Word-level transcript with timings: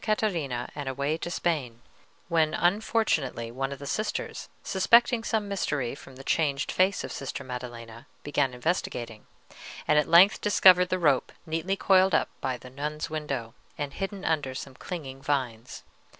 Catarina 0.03 0.67
and 0.73 0.89
away 0.89 1.15
to 1.17 1.29
Spain, 1.29 1.81
when 2.27 2.55
unfortunately 2.55 3.51
one 3.51 3.71
of 3.71 3.77
the 3.77 3.85
sisters, 3.85 4.49
suspecting 4.63 5.23
some 5.23 5.47
mystery, 5.47 5.93
from 5.93 6.15
the 6.15 6.23
changed 6.23 6.71
face 6.71 7.03
of 7.03 7.11
Sister 7.11 7.43
Maddelena, 7.43 8.07
began 8.23 8.55
investigating, 8.55 9.27
and 9.87 9.99
at 9.99 10.09
length 10.09 10.41
discovered 10.41 10.89
the 10.89 10.97
rope 10.97 11.31
neatly 11.45 11.75
coiled 11.75 12.15
up 12.15 12.29
by 12.41 12.57
the 12.57 12.71
nun's 12.71 13.11
window, 13.11 13.53
and 13.77 13.93
hidden 13.93 14.25
under 14.25 14.55
some 14.55 14.73
clinging 14.73 15.21
vines. 15.21 15.83